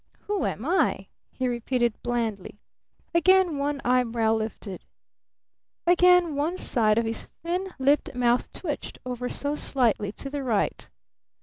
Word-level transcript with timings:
"Who 0.21 0.47
am 0.47 0.65
I?" 0.65 1.09
he 1.29 1.47
repeated 1.47 1.93
blandly. 2.01 2.59
Again 3.13 3.59
one 3.59 3.79
eyebrow 3.85 4.33
lifted. 4.33 4.83
Again 5.85 6.33
one 6.33 6.57
side 6.57 6.97
of 6.97 7.05
his 7.05 7.27
thin 7.43 7.67
lipped 7.77 8.15
mouth 8.15 8.51
twitched 8.51 8.97
ever 9.05 9.29
so 9.29 9.53
slightly 9.53 10.11
to 10.13 10.27
the 10.31 10.41
right. 10.41 10.89